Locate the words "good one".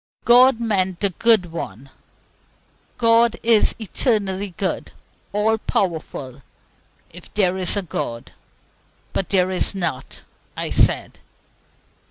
1.11-1.91